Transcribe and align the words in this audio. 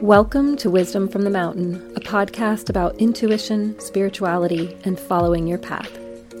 Welcome 0.00 0.56
to 0.56 0.70
Wisdom 0.70 1.08
from 1.08 1.24
the 1.24 1.30
Mountain, 1.30 1.74
a 1.94 2.00
podcast 2.00 2.70
about 2.70 2.96
intuition, 2.96 3.78
spirituality, 3.78 4.74
and 4.84 4.98
following 4.98 5.46
your 5.46 5.58
path. 5.58 5.90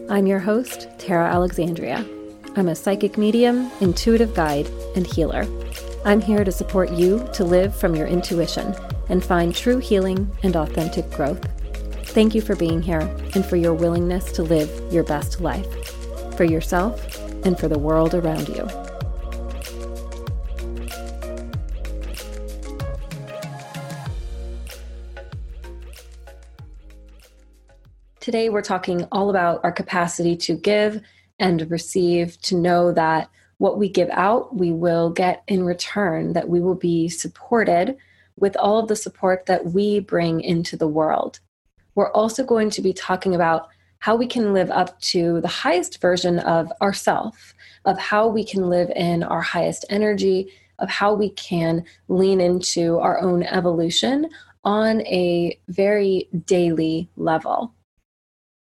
I'm 0.08 0.26
your 0.26 0.38
host, 0.38 0.88
Tara 0.98 1.26
Alexandria. 1.26 2.02
I'm 2.56 2.68
a 2.68 2.74
psychic 2.74 3.18
medium, 3.18 3.70
intuitive 3.82 4.32
guide, 4.34 4.66
and 4.96 5.06
healer. 5.06 5.46
I'm 6.06 6.22
here 6.22 6.42
to 6.42 6.50
support 6.50 6.90
you 6.92 7.28
to 7.34 7.44
live 7.44 7.76
from 7.76 7.94
your 7.94 8.06
intuition 8.06 8.74
and 9.10 9.22
find 9.22 9.54
true 9.54 9.76
healing 9.76 10.34
and 10.42 10.56
authentic 10.56 11.10
growth. 11.10 11.46
Thank 12.08 12.34
you 12.34 12.40
for 12.40 12.56
being 12.56 12.80
here 12.80 13.14
and 13.34 13.44
for 13.44 13.56
your 13.56 13.74
willingness 13.74 14.32
to 14.32 14.42
live 14.42 14.70
your 14.90 15.04
best 15.04 15.42
life 15.42 15.68
for 16.34 16.44
yourself 16.44 17.14
and 17.44 17.58
for 17.58 17.68
the 17.68 17.78
world 17.78 18.14
around 18.14 18.48
you. 18.48 18.66
Today, 28.20 28.50
we're 28.50 28.60
talking 28.60 29.08
all 29.10 29.30
about 29.30 29.60
our 29.64 29.72
capacity 29.72 30.36
to 30.36 30.54
give 30.54 31.00
and 31.38 31.70
receive, 31.70 32.38
to 32.42 32.54
know 32.54 32.92
that 32.92 33.30
what 33.56 33.78
we 33.78 33.88
give 33.88 34.10
out, 34.10 34.54
we 34.54 34.72
will 34.72 35.08
get 35.08 35.42
in 35.48 35.64
return, 35.64 36.34
that 36.34 36.50
we 36.50 36.60
will 36.60 36.74
be 36.74 37.08
supported 37.08 37.96
with 38.36 38.54
all 38.58 38.78
of 38.78 38.88
the 38.88 38.96
support 38.96 39.46
that 39.46 39.72
we 39.72 40.00
bring 40.00 40.42
into 40.42 40.76
the 40.76 40.86
world. 40.86 41.40
We're 41.94 42.12
also 42.12 42.44
going 42.44 42.68
to 42.70 42.82
be 42.82 42.92
talking 42.92 43.34
about 43.34 43.68
how 44.00 44.16
we 44.16 44.26
can 44.26 44.52
live 44.52 44.70
up 44.70 45.00
to 45.00 45.40
the 45.40 45.48
highest 45.48 45.98
version 46.02 46.40
of 46.40 46.70
ourself, 46.82 47.54
of 47.86 47.98
how 47.98 48.28
we 48.28 48.44
can 48.44 48.68
live 48.68 48.90
in 48.96 49.22
our 49.22 49.40
highest 49.40 49.86
energy, 49.88 50.52
of 50.78 50.90
how 50.90 51.14
we 51.14 51.30
can 51.30 51.84
lean 52.08 52.42
into 52.42 52.98
our 52.98 53.18
own 53.18 53.44
evolution 53.44 54.28
on 54.62 55.00
a 55.06 55.58
very 55.68 56.28
daily 56.44 57.08
level. 57.16 57.74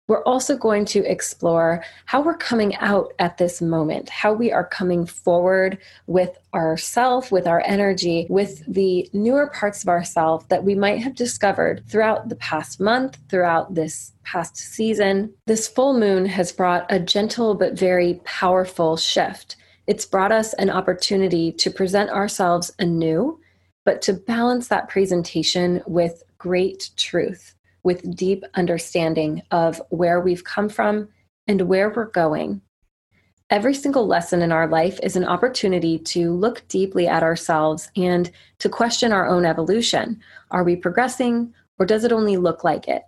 We're 0.08 0.22
also 0.22 0.56
going 0.56 0.84
to 0.86 1.04
explore 1.04 1.82
how 2.04 2.20
we're 2.20 2.36
coming 2.36 2.76
out 2.76 3.12
at 3.18 3.38
this 3.38 3.60
moment, 3.60 4.08
how 4.08 4.32
we 4.32 4.52
are 4.52 4.64
coming 4.64 5.04
forward 5.04 5.78
with 6.06 6.38
ourself, 6.54 7.32
with 7.32 7.48
our 7.48 7.60
energy, 7.66 8.28
with 8.30 8.62
the 8.72 9.10
newer 9.12 9.48
parts 9.48 9.82
of 9.82 9.88
ourself 9.88 10.48
that 10.48 10.62
we 10.62 10.77
might 10.77 11.02
have 11.02 11.16
discovered 11.16 11.82
throughout 11.88 12.28
the 12.28 12.36
past 12.36 12.78
month, 12.78 13.18
throughout 13.28 13.74
this 13.74 14.12
past 14.22 14.56
season. 14.56 15.34
This 15.46 15.66
full 15.66 15.98
moon 15.98 16.24
has 16.27 16.52
brought 16.52 16.86
a 16.88 17.00
gentle 17.00 17.54
but 17.54 17.77
very 17.77 18.20
powerful 18.22 18.96
shift. 18.96 19.56
It's 19.88 20.06
brought 20.06 20.30
us 20.30 20.52
an 20.54 20.70
opportunity 20.70 21.50
to 21.52 21.70
present 21.70 22.10
ourselves 22.10 22.72
anew, 22.78 23.40
but 23.84 24.02
to 24.02 24.12
balance 24.12 24.68
that 24.68 24.88
presentation 24.88 25.82
with 25.84 26.22
great 26.38 26.90
truth 26.96 27.55
with 27.87 28.17
deep 28.17 28.42
understanding 28.55 29.41
of 29.53 29.81
where 29.91 30.20
we've 30.20 30.42
come 30.42 30.69
from 30.69 31.09
and 31.47 31.62
where 31.62 31.89
we're 31.89 32.11
going. 32.11 32.61
Every 33.48 33.75
single 33.75 34.09
lesson 34.09 34.42
in 34.42 34.51
our 34.51 34.67
life 34.67 34.98
is 35.05 35.15
an 35.15 35.25
opportunity 35.25 35.97
to 36.01 36.33
look 36.33 36.67
deeply 36.67 37.07
at 37.07 37.23
ourselves 37.23 37.89
and 37.95 38.29
to 38.59 38.69
question 38.69 39.12
our 39.12 39.29
own 39.29 39.45
evolution. 39.45 40.20
Are 40.51 40.64
we 40.64 40.75
progressing 40.75 41.55
or 41.79 41.87
does 41.87 42.03
it 42.03 42.11
only 42.11 42.37
look 42.37 42.64
like 42.64 42.89
it? 42.89 43.05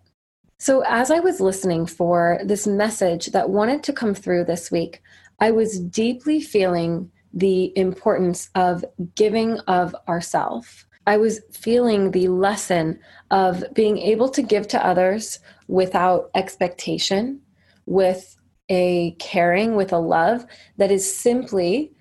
So, 0.61 0.85
as 0.87 1.11
I 1.11 1.19
was 1.19 1.41
listening 1.41 1.85
for 1.87 2.39
this 2.45 2.65
message 2.65 3.27
that 3.27 3.51
wanted 3.51 3.83
to 3.83 3.93
come 3.93 4.15
through 4.15 4.45
this 4.45 4.71
week, 4.71 5.03
I 5.41 5.51
was 5.51 5.81
deeply 5.81 6.41
feeling 6.41 7.11
the 7.35 7.77
importance 7.77 8.49
of 8.55 8.85
giving 9.17 9.59
of 9.67 9.97
ourself. 10.07 10.87
I 11.09 11.17
was 11.17 11.41
feeling 11.51 12.11
the 12.11 12.29
lesson 12.29 13.01
of 13.31 13.65
being 13.73 13.97
able 13.97 14.29
to 14.29 14.43
give 14.43 14.69
to 14.69 14.87
others 14.87 15.39
without 15.67 16.31
expectation, 16.35 17.41
with 17.87 18.37
a 18.69 19.13
caring, 19.13 19.75
with 19.75 19.95
a 19.95 19.99
love 19.99 20.45
that 20.77 20.91
is 20.91 21.11
simply 21.11 21.93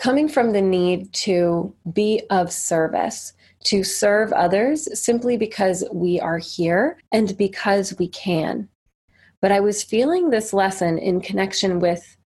coming 0.00 0.28
from 0.28 0.50
the 0.50 0.60
need 0.60 1.12
to 1.26 1.72
be 1.92 2.22
of 2.30 2.50
service, 2.50 3.34
to 3.66 3.84
serve 3.84 4.32
others 4.32 5.00
simply 5.00 5.36
because 5.36 5.84
we 5.92 6.18
are 6.18 6.38
here 6.38 6.98
and 7.12 7.38
because 7.38 7.96
we 8.00 8.08
can. 8.08 8.68
But 9.40 9.52
I 9.52 9.60
was 9.60 9.84
feeling 9.84 10.30
this 10.30 10.52
lesson 10.52 10.98
in 10.98 11.20
connection 11.20 11.78
with 11.78 12.16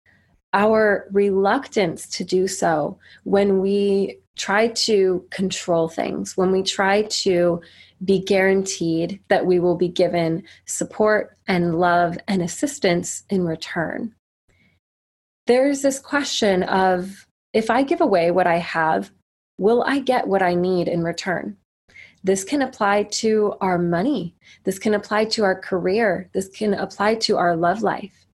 our 0.54 1.06
reluctance 1.12 2.08
to 2.08 2.24
do 2.24 2.48
so 2.48 2.98
when 3.24 3.60
we 3.60 4.20
try 4.40 4.68
to 4.68 5.26
control 5.30 5.88
things, 5.88 6.36
when 6.36 6.50
we 6.50 6.62
try 6.62 7.02
to 7.02 7.60
be 8.02 8.18
guaranteed 8.18 9.20
that 9.28 9.44
we 9.44 9.60
will 9.60 9.76
be 9.76 9.88
given 9.88 10.42
support 10.64 11.36
and 11.46 11.78
love 11.78 12.16
and 12.26 12.40
assistance 12.40 13.24
in 13.28 13.44
return. 13.44 14.14
There's 15.46 15.82
this 15.82 15.98
question 15.98 16.62
of 16.62 17.26
if 17.52 17.68
I 17.68 17.82
give 17.82 18.00
away 18.00 18.30
what 18.30 18.46
I 18.46 18.56
have, 18.58 19.10
will 19.58 19.82
I 19.82 19.98
get 19.98 20.26
what 20.26 20.42
I 20.42 20.54
need 20.54 20.88
in 20.88 21.02
return? 21.02 21.58
This 22.24 22.44
can 22.44 22.62
apply 22.62 23.04
to 23.22 23.54
our 23.60 23.76
money. 23.76 24.34
This 24.64 24.78
can 24.78 24.94
apply 24.94 25.26
to 25.26 25.44
our 25.44 25.58
career. 25.60 26.30
This 26.32 26.48
can 26.48 26.72
apply 26.74 27.16
to 27.16 27.36
our 27.36 27.56
love 27.56 27.82
life. 27.82 28.26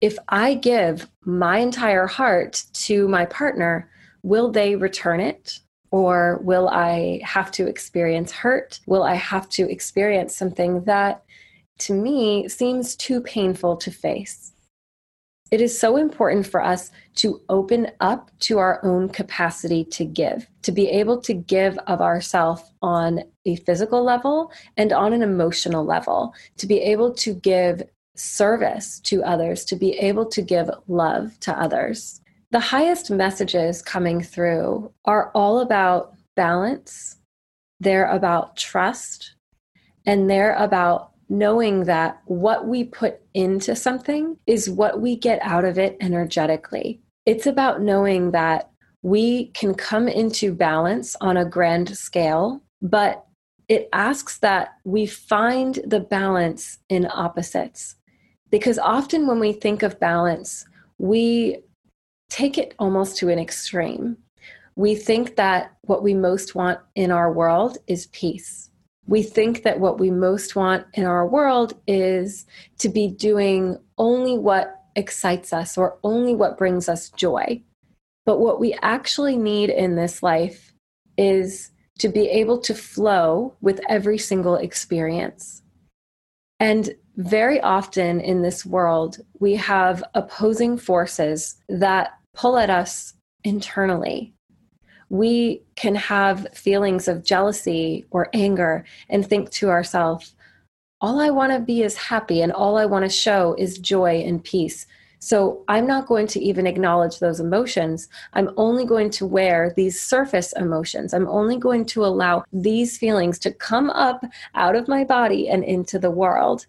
If 0.00 0.18
I 0.28 0.54
give 0.54 1.08
my 1.24 1.58
entire 1.58 2.06
heart 2.06 2.64
to 2.86 3.08
my 3.08 3.24
partner, 3.26 3.88
will 4.22 4.50
they 4.50 4.76
return 4.76 5.20
it? 5.20 5.58
Or 5.90 6.40
will 6.42 6.68
I 6.68 7.20
have 7.22 7.50
to 7.52 7.66
experience 7.66 8.32
hurt? 8.32 8.80
Will 8.86 9.02
I 9.02 9.14
have 9.14 9.48
to 9.50 9.70
experience 9.70 10.34
something 10.34 10.84
that 10.84 11.22
to 11.80 11.92
me 11.92 12.48
seems 12.48 12.96
too 12.96 13.20
painful 13.20 13.76
to 13.76 13.90
face? 13.90 14.52
It 15.50 15.60
is 15.60 15.78
so 15.78 15.98
important 15.98 16.46
for 16.46 16.62
us 16.62 16.90
to 17.16 17.42
open 17.50 17.90
up 18.00 18.30
to 18.40 18.56
our 18.56 18.82
own 18.82 19.10
capacity 19.10 19.84
to 19.84 20.06
give, 20.06 20.46
to 20.62 20.72
be 20.72 20.88
able 20.88 21.20
to 21.20 21.34
give 21.34 21.76
of 21.86 22.00
ourselves 22.00 22.62
on 22.80 23.24
a 23.44 23.56
physical 23.56 24.02
level 24.02 24.50
and 24.78 24.94
on 24.94 25.12
an 25.12 25.20
emotional 25.20 25.84
level, 25.84 26.32
to 26.56 26.66
be 26.66 26.80
able 26.80 27.12
to 27.16 27.34
give 27.34 27.82
service 28.16 28.98
to 29.00 29.22
others, 29.24 29.66
to 29.66 29.76
be 29.76 29.92
able 29.98 30.24
to 30.24 30.40
give 30.40 30.70
love 30.88 31.38
to 31.40 31.52
others 31.60 32.21
the 32.52 32.60
highest 32.60 33.10
messages 33.10 33.80
coming 33.80 34.20
through 34.20 34.92
are 35.06 35.30
all 35.34 35.60
about 35.60 36.14
balance, 36.36 37.16
they're 37.80 38.10
about 38.10 38.58
trust, 38.58 39.34
and 40.06 40.28
they're 40.28 40.54
about 40.54 41.12
knowing 41.30 41.84
that 41.84 42.20
what 42.26 42.66
we 42.66 42.84
put 42.84 43.20
into 43.32 43.74
something 43.74 44.36
is 44.46 44.68
what 44.68 45.00
we 45.00 45.16
get 45.16 45.40
out 45.40 45.64
of 45.64 45.78
it 45.78 45.96
energetically. 46.02 47.00
It's 47.24 47.46
about 47.46 47.80
knowing 47.80 48.32
that 48.32 48.70
we 49.00 49.46
can 49.48 49.74
come 49.74 50.06
into 50.06 50.52
balance 50.52 51.16
on 51.22 51.38
a 51.38 51.46
grand 51.46 51.96
scale, 51.96 52.62
but 52.82 53.24
it 53.68 53.88
asks 53.94 54.38
that 54.40 54.74
we 54.84 55.06
find 55.06 55.78
the 55.86 56.00
balance 56.00 56.78
in 56.90 57.08
opposites. 57.10 57.96
Because 58.50 58.78
often 58.78 59.26
when 59.26 59.40
we 59.40 59.54
think 59.54 59.82
of 59.82 59.98
balance, 59.98 60.66
we 60.98 61.62
take 62.32 62.56
it 62.56 62.74
almost 62.78 63.18
to 63.18 63.28
an 63.28 63.38
extreme. 63.38 64.16
We 64.74 64.94
think 64.94 65.36
that 65.36 65.76
what 65.82 66.02
we 66.02 66.14
most 66.14 66.54
want 66.54 66.80
in 66.94 67.10
our 67.10 67.30
world 67.30 67.76
is 67.86 68.06
peace. 68.06 68.70
We 69.06 69.22
think 69.22 69.64
that 69.64 69.80
what 69.80 70.00
we 70.00 70.10
most 70.10 70.56
want 70.56 70.86
in 70.94 71.04
our 71.04 71.28
world 71.28 71.74
is 71.86 72.46
to 72.78 72.88
be 72.88 73.08
doing 73.08 73.76
only 73.98 74.38
what 74.38 74.80
excites 74.96 75.52
us 75.52 75.76
or 75.76 75.98
only 76.02 76.34
what 76.34 76.56
brings 76.56 76.88
us 76.88 77.10
joy. 77.10 77.62
But 78.24 78.40
what 78.40 78.58
we 78.58 78.78
actually 78.80 79.36
need 79.36 79.68
in 79.68 79.96
this 79.96 80.22
life 80.22 80.72
is 81.18 81.70
to 81.98 82.08
be 82.08 82.30
able 82.30 82.58
to 82.60 82.74
flow 82.74 83.54
with 83.60 83.78
every 83.90 84.16
single 84.16 84.56
experience. 84.56 85.62
And 86.58 86.94
very 87.16 87.60
often 87.60 88.20
in 88.20 88.40
this 88.40 88.64
world, 88.64 89.18
we 89.38 89.56
have 89.56 90.02
opposing 90.14 90.78
forces 90.78 91.56
that 91.68 92.12
pull 92.34 92.58
at 92.58 92.70
us 92.70 93.14
internally. 93.44 94.32
We 95.08 95.62
can 95.76 95.94
have 95.94 96.46
feelings 96.54 97.08
of 97.08 97.24
jealousy 97.24 98.06
or 98.10 98.28
anger 98.32 98.84
and 99.08 99.26
think 99.26 99.50
to 99.50 99.68
ourselves, 99.68 100.34
all 101.00 101.20
I 101.20 101.30
want 101.30 101.52
to 101.52 101.58
be 101.58 101.82
is 101.82 101.96
happy 101.96 102.40
and 102.40 102.52
all 102.52 102.78
I 102.78 102.86
want 102.86 103.04
to 103.04 103.08
show 103.08 103.54
is 103.58 103.78
joy 103.78 104.22
and 104.22 104.42
peace. 104.42 104.86
So 105.18 105.64
I'm 105.68 105.86
not 105.86 106.06
going 106.06 106.26
to 106.28 106.40
even 106.40 106.66
acknowledge 106.66 107.18
those 107.18 107.40
emotions. 107.40 108.08
I'm 108.32 108.50
only 108.56 108.84
going 108.84 109.10
to 109.10 109.26
wear 109.26 109.72
these 109.76 110.00
surface 110.00 110.52
emotions. 110.54 111.12
I'm 111.12 111.28
only 111.28 111.56
going 111.56 111.86
to 111.86 112.04
allow 112.04 112.44
these 112.52 112.98
feelings 112.98 113.38
to 113.40 113.52
come 113.52 113.90
up 113.90 114.24
out 114.54 114.74
of 114.74 114.88
my 114.88 115.04
body 115.04 115.48
and 115.48 115.62
into 115.62 115.98
the 115.98 116.10
world 116.10 116.66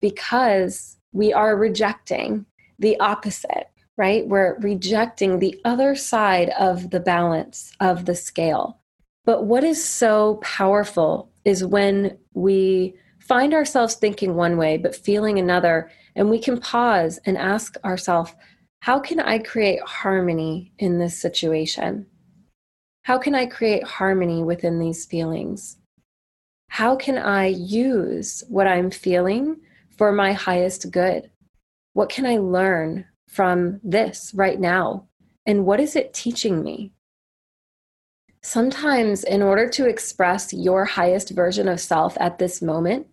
because 0.00 0.96
we 1.12 1.32
are 1.32 1.56
rejecting 1.56 2.46
the 2.78 2.98
opposite 3.00 3.69
right? 4.00 4.26
We're 4.26 4.56
rejecting 4.60 5.38
the 5.38 5.60
other 5.66 5.94
side 5.94 6.48
of 6.58 6.88
the 6.88 7.00
balance 7.00 7.74
of 7.80 8.06
the 8.06 8.14
scale. 8.14 8.78
But 9.26 9.44
what 9.44 9.62
is 9.62 9.84
so 9.84 10.36
powerful 10.36 11.30
is 11.44 11.66
when 11.66 12.16
we 12.32 12.94
find 13.18 13.52
ourselves 13.52 13.96
thinking 13.96 14.36
one 14.36 14.56
way 14.56 14.78
but 14.78 14.96
feeling 14.96 15.38
another, 15.38 15.90
and 16.16 16.30
we 16.30 16.38
can 16.38 16.58
pause 16.58 17.20
and 17.26 17.36
ask 17.36 17.76
ourselves, 17.84 18.34
how 18.80 19.00
can 19.00 19.20
I 19.20 19.38
create 19.38 19.82
harmony 19.82 20.72
in 20.78 20.98
this 20.98 21.20
situation? 21.20 22.06
How 23.02 23.18
can 23.18 23.34
I 23.34 23.44
create 23.44 23.84
harmony 23.84 24.42
within 24.42 24.78
these 24.78 25.04
feelings? 25.04 25.76
How 26.68 26.96
can 26.96 27.18
I 27.18 27.48
use 27.48 28.44
what 28.48 28.66
I'm 28.66 28.90
feeling 28.90 29.60
for 29.98 30.10
my 30.10 30.32
highest 30.32 30.90
good? 30.90 31.30
What 31.92 32.08
can 32.08 32.24
I 32.24 32.38
learn 32.38 33.04
from 33.30 33.80
this 33.84 34.32
right 34.34 34.58
now? 34.58 35.06
And 35.46 35.64
what 35.64 35.80
is 35.80 35.96
it 35.96 36.12
teaching 36.12 36.62
me? 36.62 36.92
Sometimes, 38.42 39.22
in 39.22 39.42
order 39.42 39.68
to 39.68 39.86
express 39.86 40.52
your 40.52 40.84
highest 40.84 41.30
version 41.30 41.68
of 41.68 41.80
self 41.80 42.16
at 42.20 42.38
this 42.38 42.60
moment, 42.60 43.06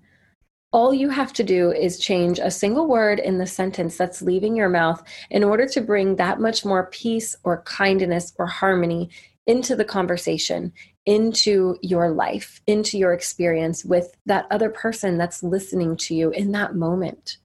all 0.72 0.94
you 0.94 1.10
have 1.10 1.34
to 1.34 1.44
do 1.44 1.72
is 1.72 2.00
change 2.00 2.40
a 2.40 2.52
single 2.52 2.88
word 2.88 3.20
in 3.20 3.38
the 3.38 3.46
sentence 3.46 3.98
that's 3.98 4.22
leaving 4.22 4.56
your 4.56 4.70
mouth 4.70 5.02
in 5.30 5.44
order 5.44 5.68
to 5.68 5.82
bring 5.82 6.16
that 6.16 6.40
much 6.40 6.66
more 6.66 6.88
peace 6.88 7.36
or 7.44 7.62
kindness 7.64 8.34
or 8.38 8.48
harmony 8.48 9.10
into 9.46 9.76
the 9.76 9.86
conversation, 9.86 10.74
into 11.06 11.78
your 11.82 12.12
life, 12.12 12.62
into 12.68 12.98
your 12.98 13.14
experience 13.14 13.86
with 13.86 14.16
that 14.26 14.46
other 14.52 14.70
person 14.70 15.18
that's 15.18 15.44
listening 15.44 15.96
to 15.96 16.16
you 16.16 16.32
in 16.32 16.52
that 16.52 16.76
moment. 16.76 17.38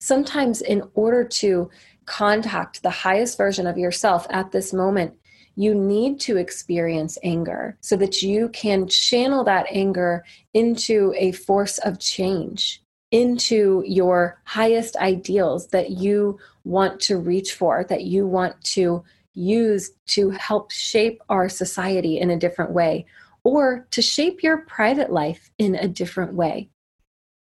Sometimes, 0.00 0.60
in 0.60 0.82
order 0.94 1.24
to 1.24 1.70
contact 2.06 2.82
the 2.82 2.90
highest 2.90 3.36
version 3.36 3.66
of 3.66 3.76
yourself 3.76 4.26
at 4.30 4.52
this 4.52 4.72
moment, 4.72 5.14
you 5.56 5.74
need 5.74 6.20
to 6.20 6.36
experience 6.36 7.18
anger 7.24 7.76
so 7.80 7.96
that 7.96 8.22
you 8.22 8.48
can 8.50 8.86
channel 8.86 9.42
that 9.42 9.66
anger 9.70 10.24
into 10.54 11.12
a 11.16 11.32
force 11.32 11.78
of 11.78 11.98
change, 11.98 12.80
into 13.10 13.82
your 13.84 14.40
highest 14.44 14.94
ideals 14.96 15.66
that 15.68 15.90
you 15.90 16.38
want 16.62 17.00
to 17.00 17.16
reach 17.18 17.54
for, 17.54 17.84
that 17.88 18.04
you 18.04 18.24
want 18.24 18.62
to 18.62 19.02
use 19.34 19.90
to 20.06 20.30
help 20.30 20.70
shape 20.70 21.20
our 21.28 21.48
society 21.48 22.18
in 22.20 22.30
a 22.30 22.38
different 22.38 22.70
way, 22.70 23.04
or 23.42 23.86
to 23.90 24.00
shape 24.00 24.44
your 24.44 24.58
private 24.58 25.10
life 25.10 25.50
in 25.58 25.74
a 25.74 25.88
different 25.88 26.34
way. 26.34 26.68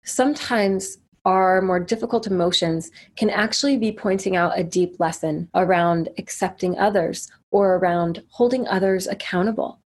Sometimes 0.04 0.98
our 1.24 1.62
more 1.62 1.80
difficult 1.80 2.26
emotions 2.26 2.90
can 3.16 3.30
actually 3.30 3.76
be 3.76 3.92
pointing 3.92 4.36
out 4.36 4.58
a 4.58 4.64
deep 4.64 5.00
lesson 5.00 5.48
around 5.54 6.08
accepting 6.18 6.78
others 6.78 7.30
or 7.50 7.76
around 7.76 8.22
holding 8.28 8.66
others 8.68 9.06
accountable. 9.06 9.80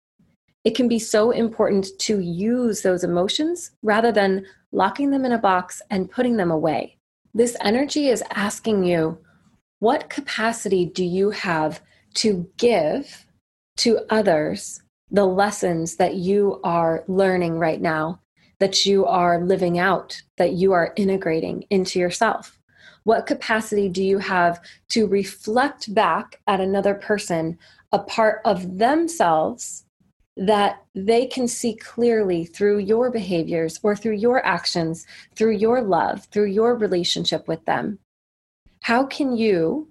It 0.64 0.76
can 0.76 0.88
be 0.88 1.00
so 1.00 1.32
important 1.32 1.88
to 2.00 2.20
use 2.20 2.82
those 2.82 3.04
emotions 3.04 3.72
rather 3.84 4.12
than 4.12 4.46
locking 4.72 5.12
them 5.12 5.26
in 5.26 5.32
a 5.32 5.38
box 5.38 5.82
and 5.90 6.10
putting 6.10 6.38
them 6.38 6.52
away. 6.52 6.98
This 7.34 7.56
energy 7.62 8.08
is 8.08 8.24
asking 8.32 8.86
you, 8.86 9.18
what 9.80 10.10
capacity 10.10 10.86
do 10.86 11.04
you 11.04 11.32
have 11.32 11.82
to 12.16 12.50
give 12.58 13.26
to 13.78 14.00
others 14.10 14.82
the 15.12 15.26
lessons 15.26 15.98
that 15.98 16.16
you 16.16 16.60
are 16.64 17.04
learning 17.08 17.60
right 17.60 17.82
now 17.82 18.22
that 18.60 18.86
you 18.86 19.06
are 19.06 19.42
living 19.42 19.80
out, 19.80 20.22
that 20.38 20.54
you 20.54 20.74
are 20.74 20.94
integrating 20.96 21.66
into 21.69 22.00
yourself? 22.00 22.60
What 23.04 23.28
capacity 23.28 23.88
do 23.88 24.04
you 24.04 24.18
have 24.18 24.60
to 24.90 25.07
reflect 25.07 25.94
back 25.94 26.42
at 26.48 26.60
another 26.60 26.96
person 26.96 27.57
a 27.92 28.00
part 28.00 28.42
of 28.46 28.80
themselves 28.80 29.86
that 30.38 30.84
they 30.94 31.28
can 31.28 31.48
see 31.48 31.75
clearly 31.75 32.46
through 32.46 32.80
your 32.80 33.10
behaviors 33.10 33.80
or 33.84 33.96
through 33.96 34.16
your 34.16 34.46
actions, 34.46 35.06
through 35.36 35.51
your 35.51 35.81
love, 35.81 36.25
through 36.25 36.46
your 36.48 36.75
relationship 36.75 37.48
with 37.48 37.63
them? 37.66 38.00
How 38.81 39.06
can 39.06 39.38
you 39.38 39.90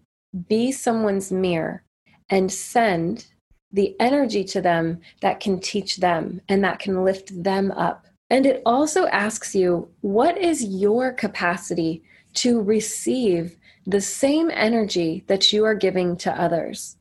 be 0.49 0.73
someone's 0.73 1.33
mirror 1.33 1.83
and 2.29 2.53
send 2.53 3.27
the 3.73 3.97
energy 3.99 4.45
to 4.45 4.61
them 4.61 5.01
that 5.21 5.41
can 5.41 5.61
teach 5.61 5.97
them 5.97 6.41
and 6.49 6.63
that 6.65 6.79
can 6.79 7.05
lift 7.05 7.43
them 7.43 7.71
up? 7.71 8.07
And 8.35 8.47
it 8.47 8.63
also 8.67 9.07
asks 9.07 9.55
you, 9.55 9.89
what 10.01 10.37
is 10.37 10.65
your 10.65 11.13
capacity 11.13 12.03
to 12.43 12.61
receive 12.61 13.57
the 13.87 14.01
same 14.01 14.51
energy 14.53 15.23
that 15.29 15.53
you 15.53 15.65
are 15.65 15.77
giving 15.77 16.17
to 16.17 16.33
others? 16.33 16.97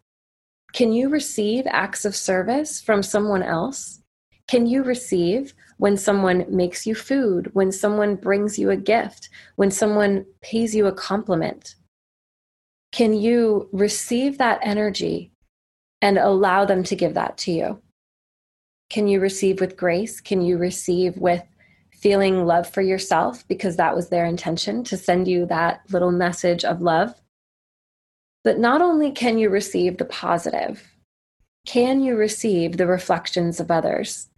Can 0.74 0.94
you 0.94 1.10
receive 1.10 1.66
acts 1.66 2.06
of 2.06 2.16
service 2.16 2.80
from 2.80 3.02
someone 3.02 3.42
else? 3.42 4.04
Can 4.48 4.68
you 4.68 4.84
receive 4.84 5.56
when 5.78 5.98
someone 5.98 6.46
makes 6.50 6.86
you 6.86 6.94
food, 6.94 7.50
when 7.54 7.72
someone 7.72 8.14
brings 8.16 8.60
you 8.60 8.70
a 8.70 8.78
gift, 8.78 9.30
when 9.56 9.72
someone 9.72 10.28
pays 10.42 10.76
you 10.76 10.86
a 10.86 10.92
compliment? 10.92 11.74
Can 12.92 13.12
you 13.12 13.70
receive 13.72 14.38
that 14.38 14.60
energy 14.62 15.32
and 16.00 16.20
allow 16.20 16.64
them 16.64 16.84
to 16.84 16.96
give 16.96 17.16
that 17.16 17.40
to 17.40 17.52
you? 17.52 17.83
Can 18.94 19.08
you 19.08 19.20
receive 19.20 19.60
with 19.60 19.76
grace? 19.76 20.22
Can 20.22 20.44
you 20.44 20.60
receive 20.60 21.18
with 21.18 21.42
feeling 21.92 22.46
love 22.46 22.70
for 22.70 22.84
yourself 22.84 23.44
because 23.48 23.76
that 23.78 23.96
was 23.96 24.10
their 24.10 24.24
intention 24.24 24.84
to 24.84 24.98
send 24.98 25.28
you 25.28 25.48
that 25.48 25.82
little 25.90 26.12
message 26.12 26.64
of 26.64 26.80
love? 26.80 27.20
But 28.44 28.60
not 28.60 28.84
only 28.84 29.10
can 29.10 29.40
you 29.40 29.50
receive 29.50 29.98
the 29.98 30.06
positive, 30.06 30.92
can 31.66 32.04
you 32.04 32.16
receive 32.16 32.78
the 32.78 32.86
reflections 32.86 33.60
of 33.60 33.72
others? 33.72 34.30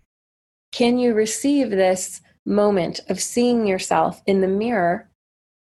Can 0.71 0.97
you 0.99 1.13
receive 1.13 1.69
this 1.69 2.21
moment 2.45 3.01
of 3.09 3.19
seeing 3.19 3.67
yourself 3.67 4.21
in 4.25 4.39
the 4.39 4.47
mirror 4.47 5.09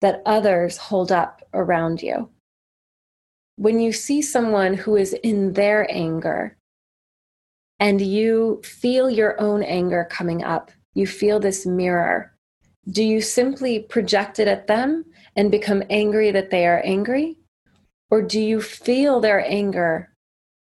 that 0.01 0.23
others 0.27 0.77
hold 0.77 1.13
up 1.13 1.41
around 1.55 2.03
you? 2.03 2.31
When 3.55 3.79
you 3.79 3.93
see 3.93 4.23
someone 4.23 4.75
who 4.75 4.97
is 4.97 5.13
in 5.13 5.53
their 5.53 5.89
anger, 5.89 6.57
and 7.83 8.01
you 8.01 8.63
feel 8.63 9.11
your 9.11 9.39
own 9.41 9.61
anger 9.65 10.07
coming 10.09 10.45
up, 10.45 10.71
you 10.95 11.05
feel 11.05 11.41
this 11.41 11.67
mirror, 11.67 12.33
do 12.89 13.03
you 13.03 13.21
simply 13.21 13.81
project 13.81 14.39
it 14.39 14.47
at 14.47 14.69
them 14.69 15.05
and 15.35 15.51
become 15.51 15.83
angry 15.91 16.31
that 16.31 16.51
they 16.51 16.65
are 16.65 16.81
angry? 16.85 17.37
Or 18.09 18.23
do 18.23 18.41
you 18.41 18.63
feel 18.63 19.19
their 19.19 19.45
anger 19.45 20.15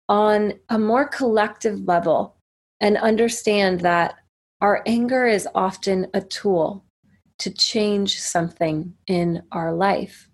on 0.09 0.55
a 0.69 0.81
more 0.81 1.07
collective 1.07 1.87
level 1.87 2.35
and 2.81 2.97
understand 2.97 3.83
that 3.83 4.17
our 4.61 4.83
anger 4.85 5.25
is 5.25 5.47
often 5.55 6.09
a 6.15 6.23
tool 6.23 6.85
to 7.39 7.51
change 7.51 8.19
something 8.19 8.95
in 9.07 9.45
our 9.53 9.73
life? 9.73 10.29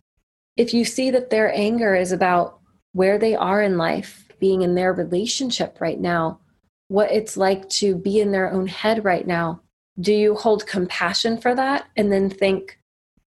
If 0.56 0.72
you 0.72 0.86
see 0.86 1.10
that 1.10 1.28
their 1.28 1.52
anger 1.52 1.94
is 1.94 2.12
about 2.12 2.60
where 2.92 3.18
they 3.18 3.34
are 3.34 3.60
in 3.60 3.76
life, 3.76 4.26
being 4.40 4.62
in 4.62 4.74
their 4.74 4.94
relationship 4.94 5.82
right 5.82 6.00
now, 6.00 6.40
what 6.88 7.12
it's 7.12 7.36
like 7.36 7.68
to 7.68 7.94
be 7.94 8.20
in 8.20 8.32
their 8.32 8.50
own 8.50 8.66
head 8.66 9.04
right 9.04 9.26
now, 9.26 9.60
do 10.00 10.12
you 10.12 10.34
hold 10.34 10.66
compassion 10.66 11.38
for 11.38 11.54
that 11.54 11.86
and 11.96 12.10
then 12.10 12.30
think, 12.30 12.78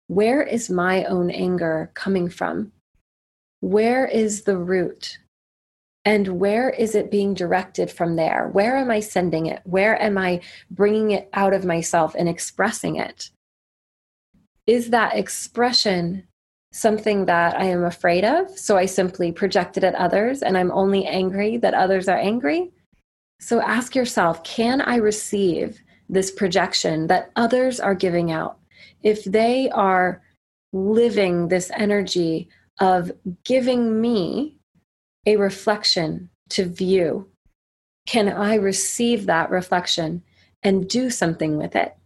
where 0.07 0.41
is 0.41 0.69
my 0.69 1.05
own 1.05 1.29
anger 1.29 1.91
coming 1.93 2.29
from? 2.29 2.71
Where 3.61 4.05
is 4.05 4.43
the 4.43 4.57
root? 4.57 5.19
And 6.05 6.39
where 6.39 6.69
is 6.69 6.95
it 6.95 7.11
being 7.11 7.33
directed 7.33 7.89
from 7.89 8.17
there? 8.17 8.49
Where 8.51 8.75
am 8.75 8.91
I 8.91 8.99
sending 8.99 9.45
it? 9.45 9.61
Where 9.63 10.01
am 10.01 10.17
I 10.17 10.41
bringing 10.69 11.11
it 11.11 11.29
out 11.33 11.53
of 11.53 11.63
myself 11.63 12.13
and 12.17 12.27
expressing 12.27 12.97
it? 12.97 13.29
Is 14.67 14.89
that 14.89 15.15
expression 15.15 16.27
something 16.73 17.25
that 17.27 17.57
I 17.57 17.65
am 17.65 17.85
afraid 17.85 18.25
of? 18.25 18.57
So 18.57 18.77
I 18.77 18.85
simply 18.85 19.31
project 19.31 19.77
it 19.77 19.83
at 19.83 19.95
others 19.95 20.41
and 20.41 20.57
I'm 20.57 20.71
only 20.71 21.05
angry 21.05 21.57
that 21.57 21.73
others 21.73 22.09
are 22.09 22.17
angry? 22.17 22.71
So 23.43 23.59
ask 23.59 23.93
yourself 23.93 24.41
can 24.45 24.79
I 24.79 24.95
receive 24.95 25.81
this 26.07 26.31
projection 26.31 27.07
that 27.07 27.29
others 27.35 27.81
are 27.81 27.93
giving 27.93 28.31
out? 28.31 28.57
If 29.01 29.25
they 29.25 29.69
are 29.71 30.21
living 30.71 31.49
this 31.49 31.69
energy 31.75 32.47
of 32.79 33.11
giving 33.43 33.99
me 33.99 34.55
a 35.25 35.35
reflection 35.35 36.29
to 36.51 36.63
view, 36.63 37.27
can 38.05 38.29
I 38.29 38.55
receive 38.55 39.25
that 39.25 39.49
reflection 39.49 40.23
and 40.63 40.87
do 40.87 41.09
something 41.09 41.57
with 41.57 41.75
it? 41.75 41.97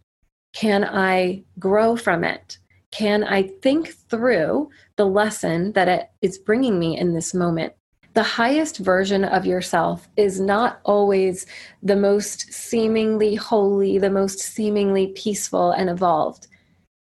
Can 0.54 0.84
I 0.84 1.44
grow 1.56 1.94
from 1.94 2.24
it? 2.24 2.58
Can 2.90 3.22
I 3.22 3.44
think 3.62 3.94
through 4.10 4.70
the 4.96 5.06
lesson 5.06 5.70
that 5.74 5.86
it 5.86 6.10
is 6.20 6.36
bringing 6.36 6.80
me 6.80 6.98
in 6.98 7.14
this 7.14 7.32
moment? 7.32 7.74
The 8.14 8.22
highest 8.22 8.78
version 8.78 9.24
of 9.24 9.46
yourself 9.46 10.08
is 10.16 10.40
not 10.40 10.80
always 10.84 11.46
the 11.82 11.96
most 11.96 12.52
seemingly 12.52 13.34
holy, 13.34 13.98
the 13.98 14.10
most 14.10 14.38
seemingly 14.38 15.08
peaceful 15.08 15.70
and 15.70 15.88
evolved. 15.88 16.48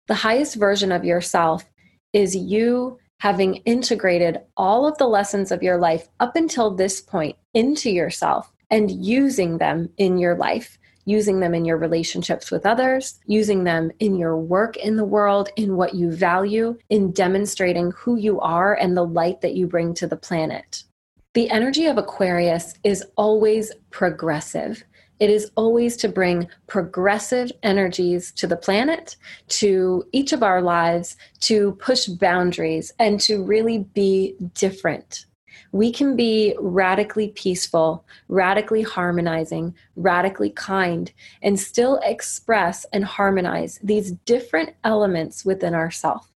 The 0.06 0.14
highest 0.14 0.56
version 0.56 0.92
of 0.92 1.04
yourself 1.04 1.64
is 2.12 2.36
you 2.36 2.98
having 3.18 3.56
integrated 3.56 4.40
all 4.56 4.86
of 4.86 4.96
the 4.98 5.06
lessons 5.06 5.52
of 5.52 5.62
your 5.62 5.78
life 5.78 6.08
up 6.20 6.36
until 6.36 6.74
this 6.74 7.00
point 7.00 7.36
into 7.54 7.90
yourself 7.90 8.52
and 8.70 8.90
using 8.90 9.58
them 9.58 9.90
in 9.98 10.16
your 10.16 10.36
life, 10.36 10.78
using 11.04 11.40
them 11.40 11.54
in 11.54 11.64
your 11.64 11.76
relationships 11.76 12.50
with 12.50 12.64
others, 12.64 13.18
using 13.26 13.64
them 13.64 13.90
in 13.98 14.16
your 14.16 14.38
work 14.38 14.76
in 14.76 14.96
the 14.96 15.04
world, 15.04 15.50
in 15.56 15.76
what 15.76 15.94
you 15.94 16.10
value, 16.10 16.78
in 16.88 17.10
demonstrating 17.10 17.90
who 17.92 18.16
you 18.16 18.40
are 18.40 18.74
and 18.74 18.96
the 18.96 19.04
light 19.04 19.40
that 19.40 19.54
you 19.54 19.66
bring 19.66 19.92
to 19.94 20.06
the 20.06 20.16
planet. 20.16 20.84
The 21.32 21.48
energy 21.50 21.86
of 21.86 21.96
Aquarius 21.96 22.74
is 22.82 23.04
always 23.14 23.70
progressive. 23.90 24.82
It 25.20 25.30
is 25.30 25.52
always 25.54 25.96
to 25.98 26.08
bring 26.08 26.48
progressive 26.66 27.52
energies 27.62 28.32
to 28.32 28.48
the 28.48 28.56
planet, 28.56 29.16
to 29.48 30.04
each 30.10 30.32
of 30.32 30.42
our 30.42 30.60
lives, 30.60 31.16
to 31.40 31.72
push 31.76 32.06
boundaries, 32.06 32.92
and 32.98 33.20
to 33.20 33.44
really 33.44 33.78
be 33.94 34.34
different. 34.54 35.26
We 35.70 35.92
can 35.92 36.16
be 36.16 36.56
radically 36.58 37.28
peaceful, 37.28 38.04
radically 38.26 38.82
harmonizing, 38.82 39.76
radically 39.94 40.50
kind, 40.50 41.12
and 41.42 41.60
still 41.60 42.00
express 42.02 42.84
and 42.92 43.04
harmonize 43.04 43.78
these 43.84 44.12
different 44.24 44.70
elements 44.82 45.44
within 45.44 45.74
ourselves. 45.74 46.26